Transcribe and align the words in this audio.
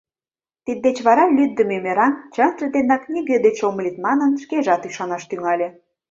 Тиддеч 0.65 0.97
вара 1.07 1.23
лӱддымӧ 1.35 1.77
мераҥ, 1.85 2.13
чынже 2.33 2.65
денак 2.75 3.03
нигӧ 3.13 3.37
деч 3.45 3.57
ом 3.67 3.75
лӱд 3.83 3.97
манын, 4.05 4.31
шкежат 4.43 4.81
ӱшанаш 4.87 5.23
тӱҥале. 5.29 5.67